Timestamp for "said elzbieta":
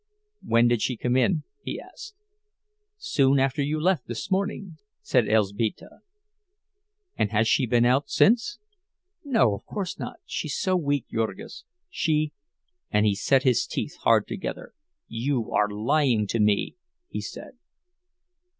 5.03-5.99